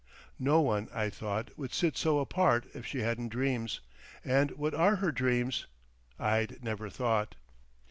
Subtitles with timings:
[0.39, 5.11] "No one," I thought, "would sit so apart if she hadn't dreams—and what are her
[5.11, 5.67] dreams?"
[6.17, 7.35] I'd never thought.